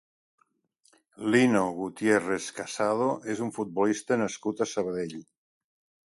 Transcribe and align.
Lino 1.35 1.61
Gutiérrez 1.81 2.47
Casado 2.61 3.11
és 3.35 3.45
un 3.49 3.55
futbolista 3.59 4.19
nascut 4.25 4.67
a 4.67 4.69
Sabadell. 4.75 5.17